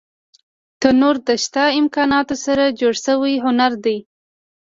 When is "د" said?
1.27-1.29